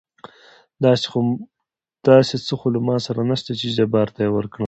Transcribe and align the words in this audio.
داسې 2.05 2.35
څه 2.45 2.53
خو 2.59 2.67
له 2.75 2.79
ما 2.87 2.95
سره 3.05 3.21
نشته 3.31 3.51
چې 3.59 3.65
جبار 3.77 4.07
ته 4.15 4.19
يې 4.25 4.29
ورکړم. 4.35 4.59